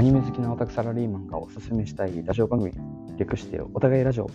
[0.00, 2.72] アニメ好きな私サラリーマンがおすすめしたいラジオ番組、
[3.18, 4.30] 略してお互いラジオ。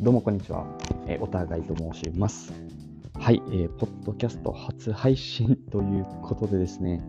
[0.00, 0.64] どうもこんにちは。
[1.06, 2.50] え、お互いと申します。
[3.20, 7.02] はい、えー、ポッドキャスト初配信ということでですね、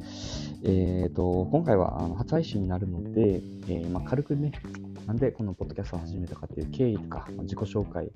[0.66, 4.51] えーと、今回はあの初配信になるので、えー、まあ、軽くね、
[5.07, 8.11] なんでこのポッドキャストを始めたかという経緯とか、ま、自己紹介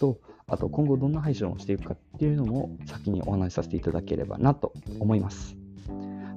[0.00, 0.18] と、
[0.48, 5.54] あと今後どんな配信をしていくかっていうのも先にお話しさせていただければなと思います。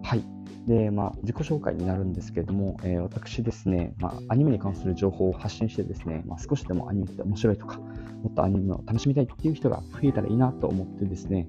[0.04, 0.41] はい。
[0.68, 11.48] で、まあ、自己紹介になるんですけれども、えー、私ですね、まあ、アニメに関する情報を発信してですね、まあ、少しでもアニメって面白いとか、もっとアニメを楽しみたいっていう人が増えたらいいなと思ってですね、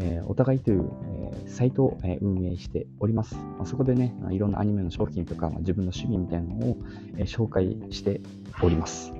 [0.00, 0.90] えー、お互いという、
[1.32, 3.34] えー、サイトを、え運営しております。
[3.34, 6.76] まあ、そこでね、いろんなアニメの商品とか、まあ、自分の趣味みたいなのを、
[7.16, 8.20] え紹介して
[8.62, 9.12] おります。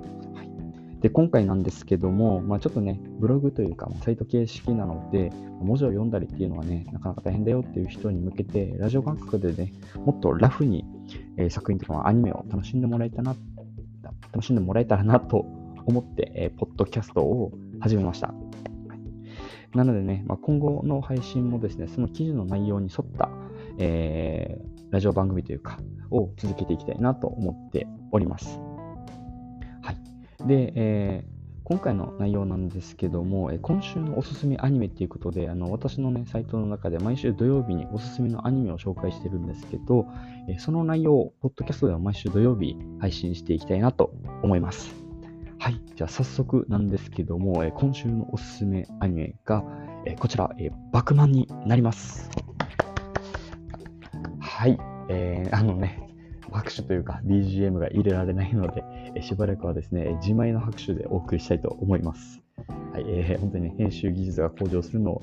[1.00, 9.72] で、今回なんですけども、まあ、ちょっとね、ブログというか、サイト形式なので、文字を読んだりっていうのはね、なかなか大変だよっていう人に向けて、ラジオ感覚でね、
[10.05, 10.84] もっとラフに、
[11.38, 13.34] えー、作品とかアニメを楽しんでもらえたな、
[14.33, 15.47] 楽しんでもらえたらなと
[15.86, 18.34] 思って、えー、ポッドキャストを始めました。
[19.75, 23.30] なのでね、まあ、今後の配信もですね、その記事の内容に沿った、
[23.78, 25.78] えー、ラジオ番組というか、
[26.10, 28.60] を続けていきたいなと思っております。
[30.46, 40.06] で、えー、今回の内容なんですけども、今週のおすすめアニメっていうことで、あの私の、ね、サイトの中で毎週土曜日におすすめのアニメを紹介してるんですけど、
[40.58, 44.94] その内容をポッドキャストでは毎週土曜日配信していきたいなと思います。
[45.58, 49.62] はい、じゃあ早速なんですけども、今週のおすすめアニメが、
[50.19, 50.50] こちら、
[50.91, 52.30] バクマンになります。
[54.41, 56.06] はい、えー、あのね、
[56.52, 58.82] 拍手というか BGM が入れられないので、
[59.20, 62.41] しばらくはですね、自前の拍手でお送りしたいと思います。
[62.92, 65.22] はい、えー、本当にね、編集技術が向上するのを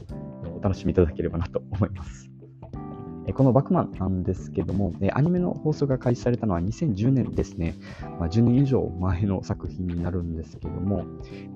[0.58, 2.30] お楽しみいただければなと思います。
[3.34, 7.76] このバクマンなんですけども、アニメの放送が開始されたのは2010年ですね。
[8.20, 11.04] まあ、10年以上前の作品になるんですけども、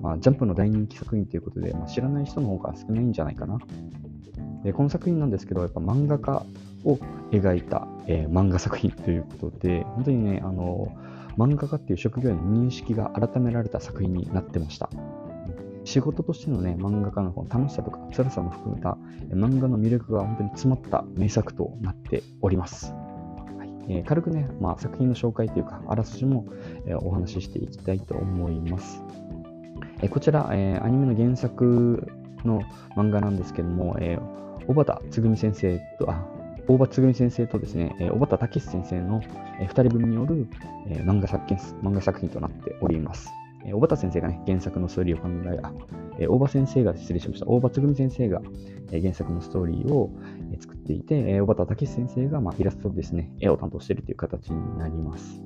[0.02, 3.58] まあ、ジャンプの大人気作品ということで、まあ、知らない人の方が少ないんじゃないかな。
[4.64, 6.44] でこの作品なんですけど、やっぱ漫画家
[6.84, 6.98] を
[7.30, 10.88] 描いた、えー、漫画作品ということで、本当にね、あの、
[11.36, 14.90] 漫画家っていう職業への認識が改められた作品になってました。
[15.84, 18.96] 仕事としてのね、漫画家のこの楽しさとか辛さも含めた
[19.30, 22.92] 漫画の魅力が本当に詰まった名作となっております。
[22.92, 26.46] はいえー、軽くね、まあ、作品の紹介というか、あらすじも、
[26.86, 29.02] えー、お話ししていきたいと思います。
[30.02, 32.06] えー、こちら、えアニメの原作
[32.44, 32.62] の
[32.96, 34.18] 漫画なんですけども、え
[34.68, 36.24] 小畑つぐみ先生と、あ、
[36.68, 39.20] 大場つぐみ先生とですね、えー、小畑武先生の、
[39.60, 40.46] えー、2人分による、
[40.88, 41.44] えー、漫画作
[41.82, 43.28] 漫画作品となっております。
[43.64, 45.72] えー、小畑先生がね、原作のストーリーを考え、あ、
[46.18, 47.46] えー、大場先生が、失礼しました。
[47.46, 48.40] 大場つぐみ先生が、
[48.90, 50.10] えー、原作のストーリーを、
[50.52, 55.42] えー、作っていて、えー、小畑武先生が、まあ、イラストですね、絵を担当しているという形になります。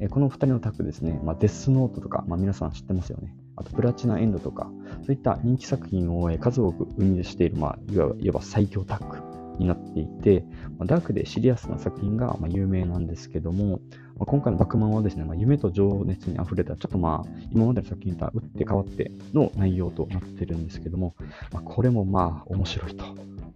[0.00, 3.34] えー、この2人のタッグですね、まあ、デスノートとか、まあ、皆さん知ってますよね。
[3.56, 4.70] あと、プラチナエンドとか、
[5.04, 9.27] そういった人気作品を、えー、数多く生み出している、まあ、いわば最強タッグ
[9.58, 10.44] になっていて、
[10.78, 13.80] まダークでシリアスな作品がま有名なんですけども、
[14.18, 21.14] ま今回のバクマンはですね、ま夢と情熱に溢れた、ちょっとまあ、今までの作品とは打って変わっての内容となってるんですけども、
[21.52, 23.04] まこれもまあ、面白いと。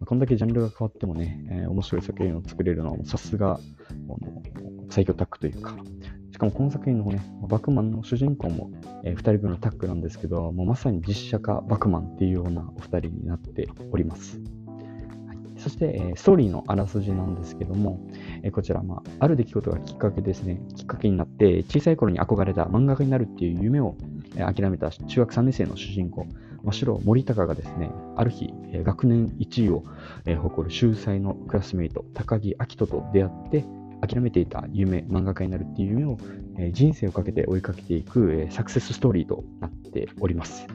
[0.05, 3.61] こんだけジャンルが変わってもね、えー、面白い作品を作れるのはさすが
[4.91, 5.77] 最強タッグというか、
[6.33, 8.71] しかもこの作品のね、バクマンの主人公も、
[9.05, 14.41] えー、2人分のタッグなんですけど、もうまさに実写化バクマンっていうようなお二人になっております。
[15.63, 18.01] そして、えストーリーのあらすじなんですけども、
[18.43, 23.95] えこちら、まあ、ある出来事がきっかけですね、きっかけになって、小さい頃に憧れた漫画家になるっていう夢を、
[24.35, 26.27] え諦めた中学3年生の主人公、
[26.65, 29.85] 真城森高がですね、ある日、え学年1位を、
[30.27, 33.65] え誇る秀才のクラスメイト、高木明人と出会って、
[34.01, 36.19] 諦めていた夢、漫画家になるっていう夢を、
[36.59, 40.67] え人生をかけて追いかけていく、えサクセスストーリーとなっております。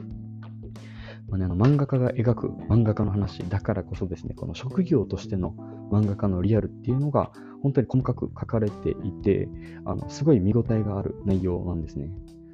[1.28, 5.54] まあね、あの漫画家が描く漫画家の話だからこそですね、この職業としての
[5.90, 7.32] 漫画家のリアルっていうのが
[7.62, 9.48] 本当に細かく書かれていて、
[9.84, 12.10] あのすごい見応えがある内容なんですね。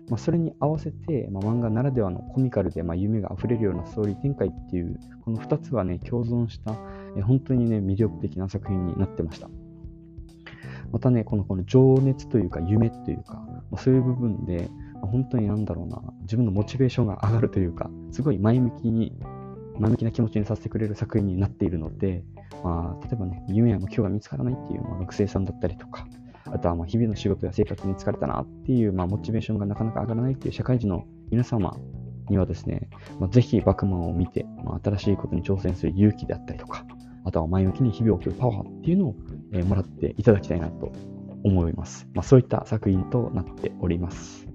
[0.08, 6.76] まあ、それに合わせて、まあ、漫画ならではのコミカルで、まあ、夢が溢れるようなストーリー展開っていう、この2つがね、共存した、
[7.16, 9.48] え本当にね、魅力的な作品になってました。
[10.94, 14.70] またね、このこの情熱というか夢というか、ま、そういう部分で、
[15.02, 19.18] 本当になんだろうな、自分のモチベーションが上がるというか、すごい前向きに、
[19.80, 22.22] 前向きな気持ちにさせてくれる作品になっているので、
[22.62, 26.06] まあ、例えばね、夢や目標が見つからないっていう、まあ、学生さんだったりとか、
[26.44, 31.76] あとはま日々の仕事や生活に疲れたなっていう、まあ、モチベーションがなかなか上がらないっていう社会人の皆様
[32.28, 32.88] にはですね、
[33.18, 36.86] まあ、ぜひバクマンを見て、まあ、新しいことに挑戦する勇気であったりとか、
[37.24, 39.16] あとは前向きに日々を送るパワーっていうのを、
[39.54, 40.92] えー、もらっていただきたいなと
[41.44, 42.06] 思います。
[42.14, 44.46] まあ、そういった作品となっております。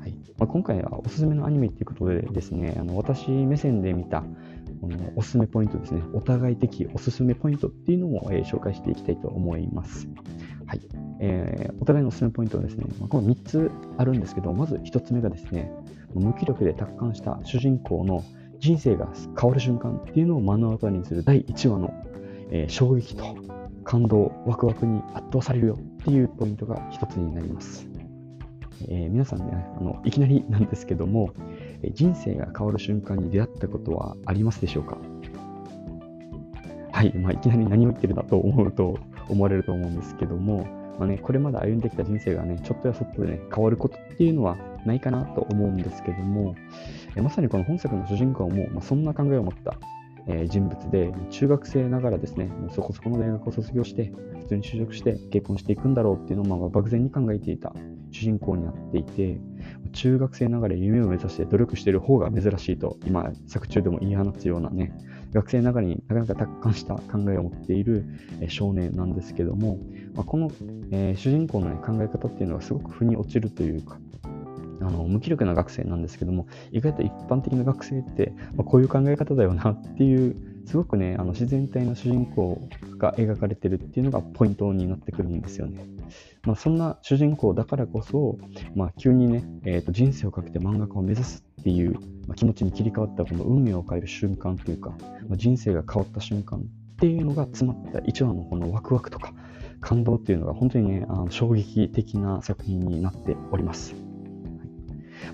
[0.00, 4.22] はいまあ、今回はおすすめのアニメということでですね、あの私目線で見た
[4.80, 10.06] このおすすめポイントですね、お互い的おすすめポイントっていうのも、えー、紹介していきたいと思います。
[10.66, 10.80] はい。
[11.18, 15.72] えー、お互いのおすすめポイントはですね、まあ、この3つあるんですけど、まず1つ目がですね、
[16.14, 18.22] 無気力で達観した主人公の
[18.58, 21.94] 人生が変わる瞬間っていうのを目の当たりにする第1話の、
[22.50, 23.36] えー、衝撃と
[23.86, 27.88] 感動、ワクワクに圧倒されるよっていうポイントが1つになります。
[28.88, 31.32] えー、皆さんねあの、いきなりなんですけども、
[31.94, 34.98] 人生が変わる瞬間に出会ったことはありますでしょうか？
[36.90, 38.98] はい、まあ、いきなり何を言ってるんだと思うと
[39.28, 40.66] 思われると思うんですけども、
[40.98, 46.56] まあね、これまで歩んできた人生がね、ちょっとやそっとでね、変わることっていうのはないかなと思うんですけども、
[47.14, 49.76] えまさにこの本作の主人公も、まあ、そんな考えを持った、
[50.28, 57.72] えー、人物で、中学生ながらですね、もうそこそこの大学を卒業して、普通に就職して結婚していくんだろうっていうのを、まあ、漠然に考えていた
[58.10, 59.38] 主人公になっていて、
[59.92, 64.92] 中学生ながら夢を目指して努力している方が珍しいと、今、作中でも言い放つようなね、
[65.32, 68.04] 学生ながらになかなか達観した考えを持っている
[68.48, 69.78] 少年なんですけども、
[70.14, 70.50] まあ、この、
[70.90, 73.98] えー、主人公の、ね、考え方っていうのがすごく腑に落ちるというか、
[74.80, 80.36] あの無気力な学生なんですけども、意外と一般的な学生って、まあ、こういう考え方だよなっていう
[80.66, 82.68] すごくね、あの自然体の主人公
[82.98, 85.86] が描かれてるっていうのがポイントになってくるんですよね。
[86.44, 88.38] まあ、そんな主人公だからこそ、
[88.74, 91.94] まあ、急にね、えー、と人生をかけて漫画家を目指すっていう、
[92.26, 94.90] まあ、気持ちに切り替わったこの運命を変える瞬間というか、
[95.28, 96.62] まあ、人生が変わった瞬間っ
[96.98, 99.32] ていうのが詰まった1話のこのワクワクとか
[99.80, 104.05] 感動っていうのが本当にね、あの衝撃的な作品になっております。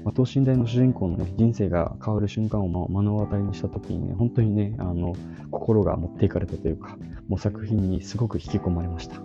[0.04, 5.14] まあ、等身大の主人公の、ね、人生が変わる瞬間を目の当たりにした時にね、本当にね、あの
[5.50, 6.96] 心が持っていかれたというか、
[7.28, 9.16] もう作品にすごく引き込まれました。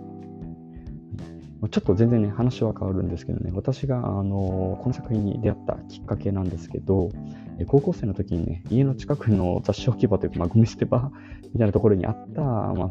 [1.70, 7.10] ちょっと全然ね、話は変わるんですけどね、私が、あのこの作品に出会ったきっかけなんですけど、
[7.66, 11.10] 高校生の時にね、家の近くの雑誌置き場というか、まあ、ゴミ捨て場
[11.52, 12.90] みたいなところにあった、まあ、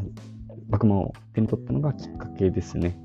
[0.67, 2.99] バクマンを手に取ったのがきっかけですね。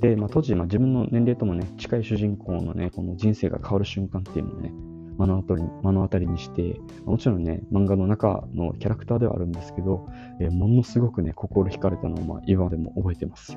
[0.00, 4.72] で、まあ、当時、まあ、自分の年齢ともね、近い主人公のね、この人生が変わる瞬間っていうのをね、
[5.18, 10.08] 目の当たり目の当たりにして、もちろんね、漫画の中のキャラクターではあるんですけど、
[10.40, 13.56] えー、ものすごくね、心惹かれたのを、まあ、今でも覚えてます。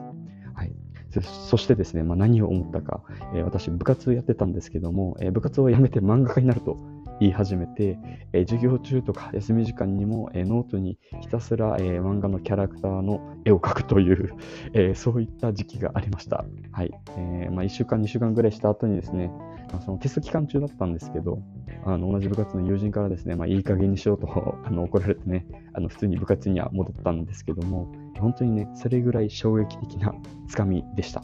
[0.54, 0.74] はい。
[1.50, 3.02] そしてですね、まあ、何を思ったか、
[3.34, 6.78] えー、私、部活やってたんですけども、えー、部活を辞めて漫画家になると
[7.20, 7.98] 言い始めて、
[8.34, 14.34] えー、授業中とか休み時間にも、えー、ノートにひたすら、えー、漫画のキャラクターの絵を描くという、
[14.74, 16.46] えそういった時期がありました。
[16.72, 16.92] はい。
[17.18, 19.32] えまあ、1週間、2週間ぐらいした後にですね、
[19.72, 21.42] まあ、そのテスト期間中だったんですけど、
[21.86, 24.28] あの同じ部活の友人からですね、まあ、いい加減にしろと
[24.66, 30.14] あの怒られてね、あの普通に部活には戻ったんですけども、本当にね、それぐらい衝撃的な
[30.48, 31.24] つかみでした。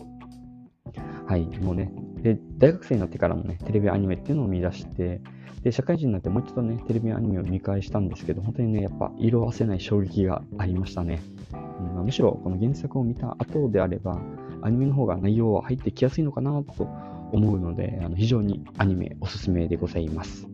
[1.25, 1.91] はい、もうね、
[2.21, 5.21] で大学生になってからもね、テレビアニメっていうのを見出して、
[5.63, 11.21] で、社会人になってもう一度ね、テレビアニメを見返したんですけど、本当にね、やっぱ色あせない衝撃がありましたね。
[11.97, 14.19] うん、むしろこの原作を見た後であれば、
[14.61, 16.83] アニメの方が内容は入ってきやすいのかなと
[17.31, 20.47] 思うので、あの非常にアニメおすすめでございます。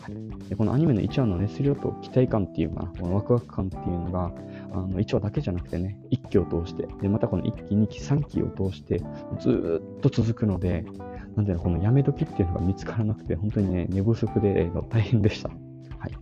[0.00, 4.32] はい、でこのアニメの1話の熱量と期待感っていうかな、このワクワク感っていうのが、
[4.72, 9.02] あの1話だけじゃなくてね、1期を通して、でまたこの1期、2期、3期を通して、
[9.40, 10.84] ずっと続くので、
[11.36, 15.48] なんでこのやめ時っていうのが見つからなくて、本当にね、寝不足で、えー、大変でした。
[15.48, 15.54] は
[16.08, 16.12] い。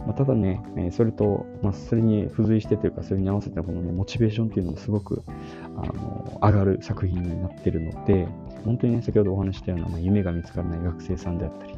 [0.00, 5.22] まあ、ただね、えー、それと、まあ、それに付随してというか、それに合わせてこのね、モチベーションっていうのもすごく、
[5.76, 8.26] あの、上がる作品になってるので、
[8.64, 11.74] 本当にね、先ほどお話したような、まあ、夢が見つからない学生さんであったり、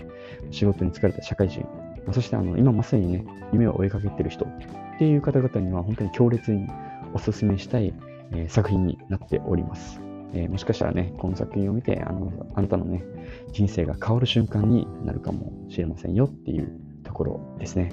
[0.51, 1.67] 仕事に疲れた社会人、
[2.07, 6.69] ま、そしてあの、今まさにね、夢を追いかけてる人っていう方々には本当に強烈に
[7.15, 7.95] お勧めしたい、
[8.33, 10.01] え、作品になっております。
[10.33, 13.05] えー、もしかしたらね、この作品を見てあの、あなたのね、
[13.53, 17.93] 人生が変わる瞬間になるかもしれませんよっていうところですね。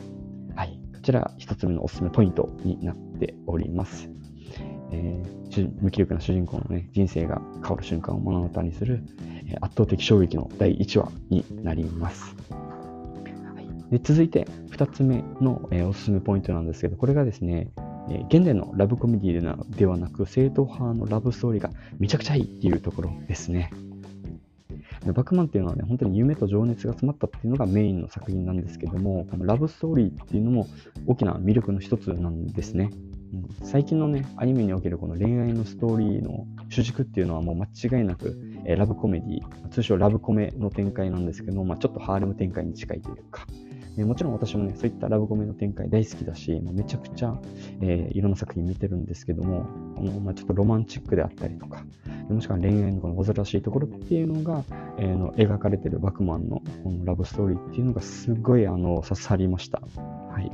[0.55, 0.79] はい。
[0.93, 4.09] こちら、一つ目のおすすめポイントになっております。
[4.93, 9.03] えー、無気力な主人公のね、人生が変わる瞬間を物語にする、
[9.47, 12.35] えー、圧倒的衝撃の第1話になります。
[12.49, 17.71] はい、で続いて、2つ目の、えー、おすすめポイントなんですけど、これがですね、
[18.09, 23.71] えー、現代のラブコメディではなく、正統派のラブストーリーがめちゃくちゃいいっていうところですね。
[25.11, 30.67] バクマンっていうのはね、本当に夢と情熱が詰まったっていうのがメインの作品なんですけども、このラブストーリーっていうのも
[31.05, 32.91] 大きな魅力の一つなんですね。
[33.63, 43.45] 最近のね、アニメにおけるこの恋愛のストーリーの主軸っていうのはもう間違いなく、えー、ラブコメディ、通称ラブコメの展開なんですけど、まあ、ちょっとハーレム展開に近いというか、
[43.97, 47.39] えもちろん私もね、そういったラブコメの展開大好きだし、まあ、めちゃくちゃ、
[47.81, 51.83] えー、いろんな作品見てるんですけども、あのまあ、ちょっとロマンチックであったりとか、
[52.29, 54.63] もしくは恋愛のこの煩わしいところっていうのが、
[54.97, 59.81] えー、の描かれてるバクマンのこのラブストーリーっていうのがすごいあの刺さりました。
[60.33, 60.51] はい。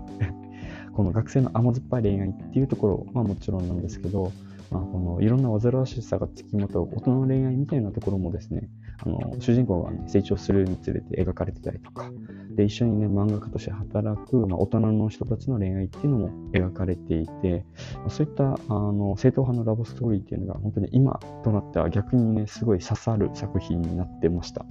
[0.94, 4.32] この学生の甘酸っぱい恋愛っていうところはもちろんなんですけど、
[4.72, 8.70] まあ、このいろんな煩わしさがつきまとう大人の恋愛みたいなところもですね、
[9.04, 12.12] あの主人公が、ね、成長するにつれて描かれてたりとか、
[12.52, 24.66] で一緒にね、漫画家として働く、まあ、大人の人たちの恋愛っていうのも描かれていて、まあ、そういったあの正統派のラブストーリーっていうのが本当に今となっては逆にね、すごい刺さる作品になってました。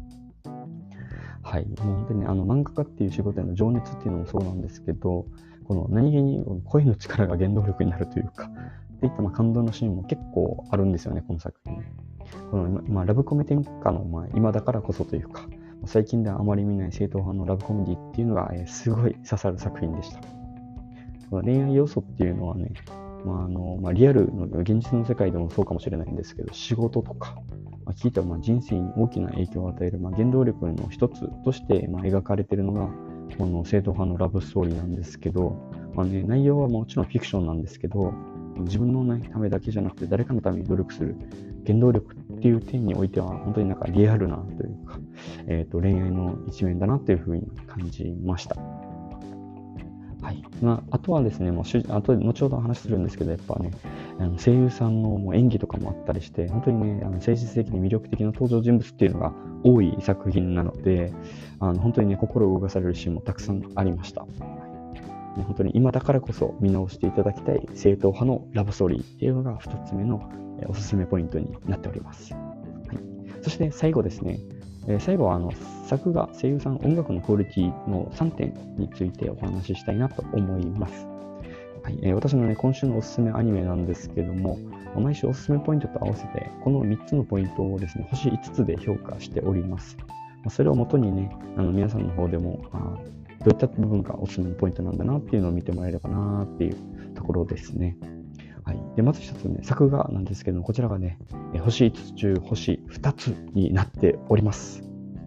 [1.48, 5.24] はい、もう本当にあの漫画家っていう仕事への情熱っていうのもそうなんですけど、
[5.64, 8.50] この何気に声の力が原動力になるというか、
[8.96, 11.82] っていったま感動のシーンも結構あるんですよね、この作品。
[12.50, 15.48] このまあ、ラブコメ天下のま今だからこそというか、
[15.86, 20.20] 最近ではあまり見ない正統派のラブコメディっていうのが、えー、すごい刺さる作品でした。
[21.30, 22.72] この恋愛要素っていうのはね、
[23.28, 27.34] まああのまあ、リアルの現実の世界でもそうかもしれないんですけど、仕事とか、
[27.84, 32.88] まあ、聞いたまあ人生に大きな影響を与える、まあ、原動力の一つとしてまあ描かれているのが、
[33.36, 35.50] この正統派のラブストーリーなんですけど、
[35.94, 38.14] まあね、内容はもちろんフィクションなんですけど、
[38.60, 41.16] 自分の、ね、ためだけじゃなくて誰かのために努力する
[41.66, 44.98] 原動力っていう点においては本当になんかリアルなというか、
[45.46, 48.56] えー、と恋愛の一面だなというふうに感じました。
[50.28, 53.70] はいまあ、あとはですね、もうあと後ほど話するんですけど、やっぱね、
[54.18, 59.32] あの声優さんのもう演技とかもあったりして、本当にね、あの誠実的に魅力的な登場人物っていうのが
[59.64, 61.14] 多い作品なので、
[61.60, 64.26] あの本当にね、心を動かされるシーンもたくさんありました。
[65.34, 70.28] 本当に今だからこそ見直していただきたい正統派のラブストーリーっていうのが2つ目の
[70.66, 72.34] おすすめポイントになっております。
[72.34, 74.40] はい、そして最後ですね、
[74.88, 75.52] え最後はあの
[75.86, 81.06] 作画、声優さん、音楽のクオリティの3点についてお話ししたいなと思います。
[81.82, 84.58] はいえー、私の、ね、今週のおすすめアニメなんですけども、
[84.96, 89.96] 毎週おすすめポイントと合わせて、この3つのポイントをですね、星5つで評価しております。
[90.48, 92.96] それをもとにね、あの皆さんの方でも、あ
[93.44, 96.76] どういった部分がおすすめのポイントなんだなっていうのを見てもらえればなっていう
[97.14, 97.96] ところですね。
[98.68, 101.18] はい、でまず一つね、作画なんですけども、こちらがね、
[101.58, 104.82] 星5つ中星2つになっております。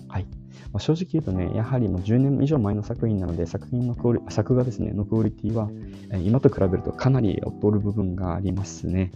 [0.08, 0.26] はい。
[0.72, 5.72] まあ、正直言うとね、やはりもう10年以上前の作品なので、作品のクオリ作画ですね、のクオリティは、
[6.12, 9.12] え今と比べるとかなり劣る部分がありますね。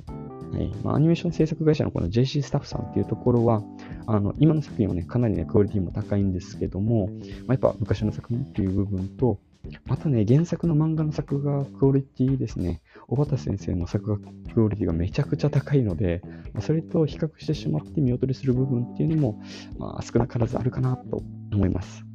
[0.51, 3.61] はいまあ、アニメーション制作会社のこの JC スタッフさんっていうところは、
[4.07, 7.09] あの今の作品はね、かなりね、クオリティも高いんですけども、
[7.45, 9.37] まあ、やっぱ昔の作品っていう部分と、
[9.85, 16.21] またね、原作の漫画の作画クオリティですね、小畑先生の作画クオリティがめちゃくちゃ高いので、
[16.53, 19.41] ま、それと比較してしまって見劣りする部分っていうのも、
[19.77, 21.21] まあ、少なからずあるかなと
[21.53, 22.05] 思います。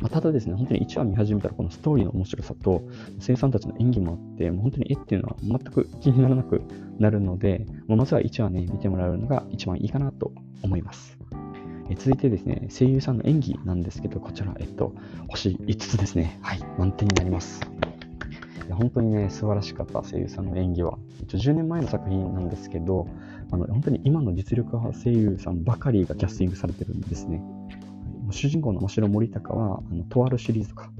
[0.00, 2.82] まあ、ただですね、本当に1話見始めたらこのストーリーの面白さと
[3.20, 6.62] 声優さんたちの演技もあって、もう本当に絵っていうのは全く気にならなく
[6.98, 11.19] なるので、もうまずは1話ね、見てもらうのが一番いいかなと思います。
[11.90, 14.94] え続いてですね、声優さんの演技なんですけど、こちら、えっと、
[15.28, 16.38] 星5つですね。
[16.40, 17.60] はい、満点になります。
[18.64, 20.98] いや本当にね、素晴らしかった声優さんの演技は。
[21.24, 23.08] 一応10年前の作品なんですけど、
[23.50, 27.42] あの本当に今の実力派声優さんばかりがキャスティングされてるんですね。
[28.30, 30.92] 主人公の真城森高は、あのとあるシリーズとか、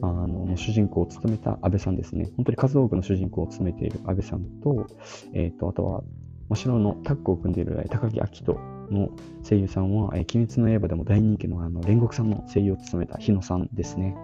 [0.00, 2.30] あの主人公を務めた安倍さんですね。
[2.36, 4.86] 本当に数多くの主人公を務めている安倍さんと、
[5.34, 6.02] えーと、あとは
[6.48, 9.10] 真城のタッグを組んでいる高木明人の
[9.48, 14.16] 声優さんは、えー、鬼滅の刃でも大人気のあの煉獄さんの声優を務めた日野さんですね。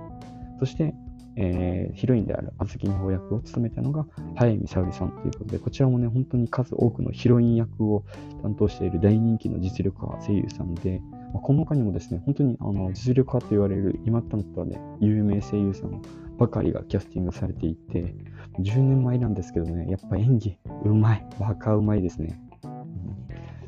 [0.58, 0.94] そして、
[1.36, 4.06] えー、ヒロインであるあずきの方役を務めたのが
[4.36, 8.04] 早見沙織さんということで、こちらもね、本当に数多くのヒロイン役を
[8.42, 11.00] 担当している大人気の実力派声優さんで、
[11.32, 16.00] まあ、この他にもですね、本当にあの実力派と言われる今となったらね、有名声優さん
[16.38, 18.14] ばかりがキャスティングされていて、
[18.60, 22.40] 10年前なんですけどね、やっぱ演技、うまい、バカうまいですね。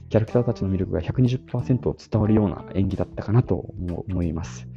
[0.08, 3.54] キャラクターたちの魅力が120%伝わるような演技だったかなと
[4.08, 4.68] 思います。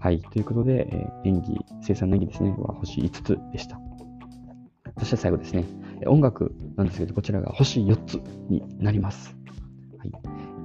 [0.00, 0.20] はい。
[0.20, 0.88] ということで、
[1.24, 3.80] え、演技、生産の演技ですね、は星5つでした。
[4.98, 5.64] そして最後ですね、
[6.06, 8.14] 音楽なんですけど、こちらが星4つ
[8.48, 9.36] になります。
[9.98, 10.12] はい。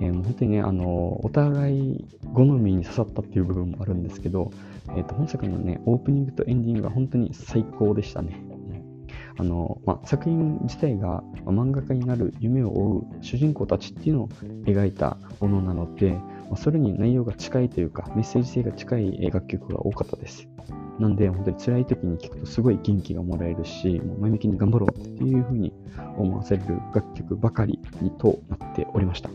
[0.02, 4.52] えー、もう本当にね、あの、お互い好みに刺さったっていう部分もあるんですけど、
[4.96, 8.42] えっ、ー、と、本作のね、オープニングとエンディングが本当に最高でしたね。
[9.38, 14.30] あの、まあ、作品自体が漫画家になる夢を追う主人公たちっていうのを
[14.66, 16.18] 描いたものなので、
[16.50, 20.48] まそれに内容が近いというか、メッセージ性が近い楽曲が多かったです。
[21.00, 25.74] なんで、本当に辛い時に聴くとすごい元気がもらえるし、もう前向きに頑張ろうっていう風に
[26.18, 26.64] 思わせる
[26.94, 29.30] 楽曲ばかりにとなっておりました。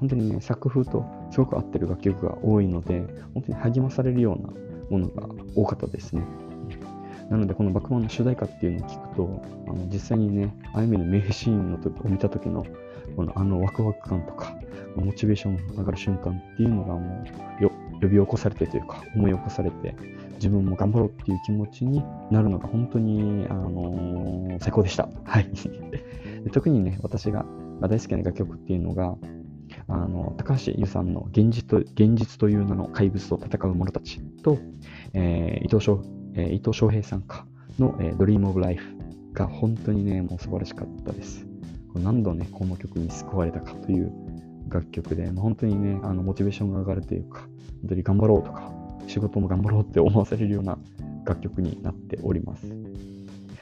[0.00, 3.00] 本当にね、作風とすごく合ってる楽曲が多いので、
[3.34, 4.52] 本当に励まされるような
[4.90, 6.22] ものが多かったですね。
[7.30, 12.64] なので、このバクマンの主題歌っていうのを聞くと、あの実際にね、あゆみの名シーンのを見た時の、
[13.16, 14.56] このあのワクワク感とか、
[14.94, 17.24] モチベーションが上がる瞬間っていうのがも
[17.60, 19.96] うよ呼び起こされてというか、思い起こされて、
[20.34, 25.08] 自分も頑張ろうっていう気持ちになるのが本当に、あのー、最高でした。
[25.24, 25.50] はい。
[26.52, 27.44] 特にね、私が
[27.80, 29.16] 大好きな楽曲っていうのが、
[29.88, 34.58] あの高橋優さんの現実と現実という名の怪物と戦う者たちと、
[35.12, 36.02] えー、伊藤翔
[36.36, 37.46] えー、伊藤翔平さんか
[37.78, 38.82] の、えー、Dream of Life
[39.32, 41.46] が本当にね、もう素晴らしかったです。
[41.94, 44.12] 何度ね、この曲に救われたかという
[44.68, 48.70] 楽曲で、まあ、本当にね、あのモチベーションが上がるというか、本当に頑張ろうとか、
[49.06, 50.78] 仕事も頑張ろうって思わせれるような
[51.24, 52.66] 楽曲になっております。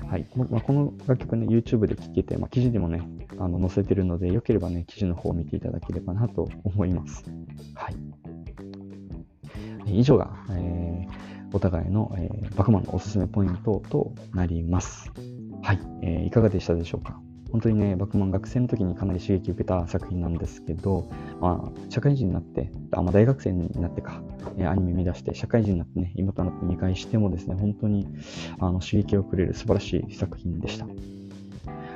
[0.08, 0.26] はい。
[0.36, 7.24] まあ、この楽曲ね、YouTube で聴けて、まあ、記事にもね、あの載せてるので、よければね、記事の方を見ていただければなと思います。
[7.74, 7.96] はい。
[9.86, 15.12] 以上が、えーお互いの、えー、バクマンのおすすめポイントとなります。
[15.62, 17.20] はい、えー、いかがでしたでしょうか？
[17.52, 21.08] 本当にね、バクマン学生の時にかなり刺激を受けた作品なんですけど、
[21.40, 24.20] まあ、社会人になって、あまあ、大学生になってか、
[24.58, 28.08] えー、アニメ見出して、社会人になってね、今となって見返してもですね、本当に
[28.58, 30.86] あの刺激をくれる素晴らしい作品でした。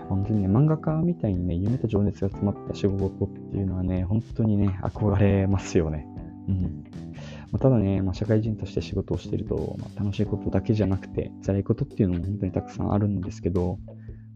[0.09, 6.07] 本当にね、漫画家みたいにね、夢と情熱が詰まった仕事っていうのはね、本当にね、憧れますよね。
[6.49, 6.85] うん。
[7.53, 13.79] まあ、ただね、まあ、社会人として仕事をしていると、まあ、楽しいことだけじゃなくて、辛いことっていうのも本当にたくさんあるんですけど、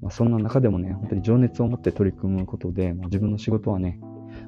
[0.01, 4.01] まあ、そんな中でもね、本当に情熱を持って取り組むことで、まあ、自分の仕事はね、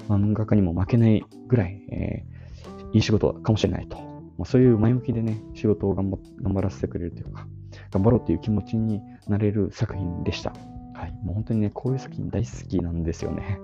[0.07, 3.97] まあ、漫画家にも負けないぐらい、えー、いい仕事かもしれないと。
[4.37, 7.47] まあ、そういう前向きでね、仕事を頑張頑張らせてくれるというか、
[7.91, 10.53] 頑張ろうという気持ちになれる作品でした。
[10.93, 11.11] はい。
[11.23, 13.59] もう本当にね、こういう作品大好きなんですよね。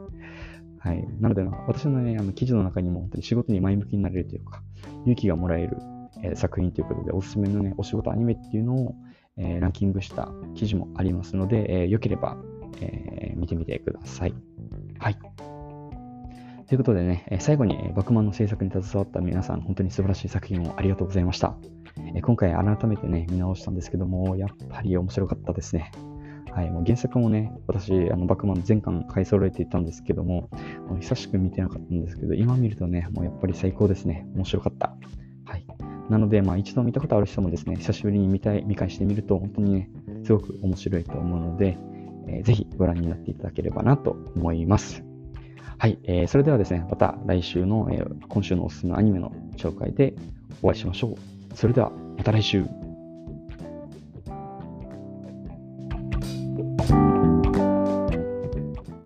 [0.84, 1.08] はい。
[1.20, 4.64] なので、私のね、あの記事の中にも本当に仕事に前向きになれるというか、
[5.04, 5.78] 勇気がもらえる、
[6.24, 8.96] えー、作品ということで、おすすめのね、お仕事アニメっていうのを、
[9.38, 12.36] えー、ランキングした記事もありますので、えー、よければ、
[12.80, 14.34] え見てみてください。
[14.98, 15.18] はい。
[16.68, 21.58] ということでね、最後に、バクマンの制作に携わった皆さん、本当に素晴らしい作品をありがとうございました。
[22.24, 25.92] 今回改めてね、見直したんですけども、やっぱり面白かったですね。
[26.54, 30.50] はい、もう原作もね、私、あのバックマン全巻買い揃えていたんですけども、
[30.90, 34.28] も久しく見てなかったんですけど、今見るとね、もうやっぱり最高ですね。
[34.36, 34.94] 面白かった。
[35.46, 35.66] はい。
[36.10, 39.90] なので、まあ一度見たことある人もですね、久しぶりに見たい、見返してみると、本当にね、
[40.26, 41.78] すごく面白いと思うので、
[42.28, 45.04] えー、ぜひご覧になっていただければなと思います。
[45.78, 50.16] はい、えー、それではですね、また来週の、えー、今週のおすすめアニメの紹介で
[50.62, 51.16] お会いしましょ
[51.52, 51.56] う。
[51.56, 52.91] それでは、また来週。